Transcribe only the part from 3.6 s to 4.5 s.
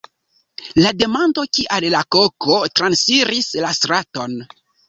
la straton?